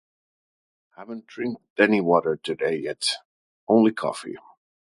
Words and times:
I 0.97 1.05
don't 1.05 1.27
drink 1.27 1.59
any 1.77 2.01
water 2.01 2.35
today 2.35 2.75
yet, 2.77 3.07
only 3.67 3.91
coffee. 3.91 4.35